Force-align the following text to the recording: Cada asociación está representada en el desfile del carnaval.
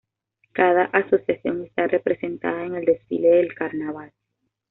Cada 0.53 0.85
asociación 0.85 1.63
está 1.63 1.85
representada 1.85 2.63
en 2.65 2.73
el 2.73 2.85
desfile 2.85 3.27
del 3.29 3.53
carnaval. 3.53 4.11